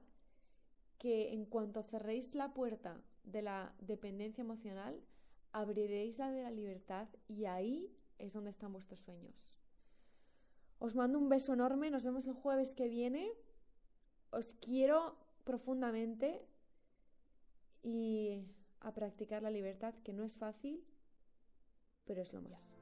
que 0.99 1.33
en 1.33 1.45
cuanto 1.45 1.83
cerréis 1.83 2.35
la 2.35 2.53
puerta 2.53 3.01
de 3.23 3.41
la 3.41 3.73
dependencia 3.79 4.41
emocional, 4.41 4.99
abriréis 5.51 6.19
la 6.19 6.31
de 6.31 6.43
la 6.43 6.51
libertad 6.51 7.07
y 7.27 7.45
ahí 7.45 7.91
es 8.19 8.33
donde 8.33 8.49
están 8.49 8.73
vuestros 8.73 8.99
sueños. 8.99 9.57
Os 10.79 10.95
mando 10.95 11.17
un 11.17 11.29
beso 11.29 11.53
enorme, 11.53 11.89
nos 11.89 12.03
vemos 12.03 12.27
el 12.27 12.33
jueves 12.33 12.75
que 12.75 12.87
viene. 12.87 13.31
Os 14.31 14.53
quiero 14.53 15.15
profundamente 15.43 16.45
y 17.83 18.43
a 18.79 18.93
practicar 18.93 19.41
la 19.43 19.49
libertad, 19.49 19.93
que 20.03 20.13
no 20.13 20.23
es 20.23 20.35
fácil, 20.35 20.83
pero 22.05 22.21
es 22.21 22.33
lo 22.33 22.41
más. 22.41 22.75